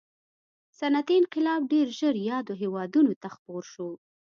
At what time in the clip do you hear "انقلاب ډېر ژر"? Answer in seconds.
1.21-2.15